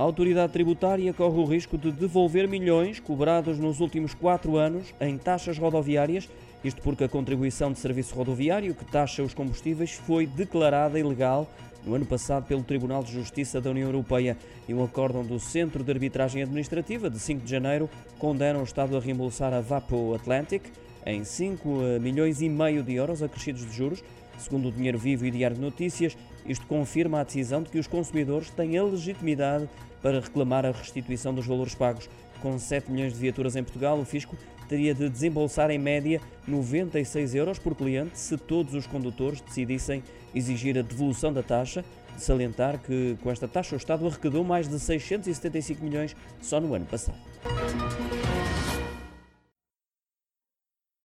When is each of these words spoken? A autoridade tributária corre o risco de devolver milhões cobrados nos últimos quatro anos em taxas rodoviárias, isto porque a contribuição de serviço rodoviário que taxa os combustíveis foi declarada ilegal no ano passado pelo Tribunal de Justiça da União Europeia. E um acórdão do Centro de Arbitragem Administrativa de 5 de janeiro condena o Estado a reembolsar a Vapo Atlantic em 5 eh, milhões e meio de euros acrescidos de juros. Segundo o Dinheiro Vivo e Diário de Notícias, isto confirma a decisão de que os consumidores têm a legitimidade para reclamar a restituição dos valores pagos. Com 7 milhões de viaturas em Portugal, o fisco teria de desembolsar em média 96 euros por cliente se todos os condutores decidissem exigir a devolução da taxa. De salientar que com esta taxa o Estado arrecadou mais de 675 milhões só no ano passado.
A 0.00 0.02
autoridade 0.02 0.54
tributária 0.54 1.12
corre 1.12 1.38
o 1.38 1.44
risco 1.44 1.76
de 1.76 1.92
devolver 1.92 2.48
milhões 2.48 2.98
cobrados 2.98 3.58
nos 3.58 3.80
últimos 3.80 4.14
quatro 4.14 4.56
anos 4.56 4.94
em 4.98 5.18
taxas 5.18 5.58
rodoviárias, 5.58 6.26
isto 6.64 6.80
porque 6.80 7.04
a 7.04 7.08
contribuição 7.08 7.70
de 7.70 7.78
serviço 7.80 8.14
rodoviário 8.14 8.74
que 8.74 8.86
taxa 8.86 9.22
os 9.22 9.34
combustíveis 9.34 9.92
foi 9.92 10.26
declarada 10.26 10.98
ilegal 10.98 11.46
no 11.84 11.94
ano 11.94 12.06
passado 12.06 12.46
pelo 12.46 12.62
Tribunal 12.62 13.04
de 13.04 13.12
Justiça 13.12 13.60
da 13.60 13.68
União 13.68 13.88
Europeia. 13.88 14.38
E 14.66 14.72
um 14.72 14.82
acórdão 14.82 15.22
do 15.22 15.38
Centro 15.38 15.84
de 15.84 15.92
Arbitragem 15.92 16.42
Administrativa 16.42 17.10
de 17.10 17.18
5 17.18 17.44
de 17.44 17.50
janeiro 17.50 17.86
condena 18.18 18.58
o 18.58 18.64
Estado 18.64 18.96
a 18.96 19.00
reembolsar 19.00 19.52
a 19.52 19.60
Vapo 19.60 20.14
Atlantic 20.14 20.62
em 21.06 21.24
5 21.24 21.68
eh, 21.82 21.98
milhões 21.98 22.40
e 22.40 22.48
meio 22.48 22.82
de 22.82 22.94
euros 22.94 23.22
acrescidos 23.22 23.64
de 23.66 23.72
juros. 23.72 24.02
Segundo 24.38 24.68
o 24.68 24.72
Dinheiro 24.72 24.98
Vivo 24.98 25.26
e 25.26 25.30
Diário 25.30 25.56
de 25.56 25.62
Notícias, 25.62 26.16
isto 26.46 26.66
confirma 26.66 27.20
a 27.20 27.24
decisão 27.24 27.62
de 27.62 27.70
que 27.70 27.78
os 27.78 27.86
consumidores 27.86 28.50
têm 28.50 28.78
a 28.78 28.82
legitimidade 28.82 29.68
para 30.02 30.20
reclamar 30.20 30.64
a 30.64 30.70
restituição 30.70 31.34
dos 31.34 31.46
valores 31.46 31.74
pagos. 31.74 32.08
Com 32.40 32.58
7 32.58 32.90
milhões 32.90 33.12
de 33.12 33.18
viaturas 33.18 33.54
em 33.54 33.62
Portugal, 33.62 33.98
o 33.98 34.04
fisco 34.04 34.36
teria 34.68 34.94
de 34.94 35.08
desembolsar 35.08 35.70
em 35.70 35.78
média 35.78 36.20
96 36.46 37.34
euros 37.34 37.58
por 37.58 37.74
cliente 37.74 38.18
se 38.18 38.38
todos 38.38 38.72
os 38.72 38.86
condutores 38.86 39.40
decidissem 39.40 40.02
exigir 40.34 40.78
a 40.78 40.82
devolução 40.82 41.32
da 41.32 41.42
taxa. 41.42 41.84
De 42.16 42.22
salientar 42.22 42.78
que 42.78 43.16
com 43.22 43.30
esta 43.30 43.48
taxa 43.48 43.74
o 43.74 43.78
Estado 43.78 44.06
arrecadou 44.06 44.44
mais 44.44 44.68
de 44.68 44.78
675 44.78 45.82
milhões 45.82 46.16
só 46.40 46.60
no 46.60 46.74
ano 46.74 46.86
passado. 46.86 47.18